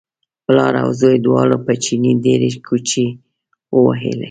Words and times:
پلار 0.45 0.73
او 0.83 0.89
زوی 0.99 1.17
دواړو 1.25 1.57
په 1.65 1.73
چیني 1.83 2.13
ډېرې 2.25 2.49
کوچې 2.67 3.05
وویلې. 3.83 4.19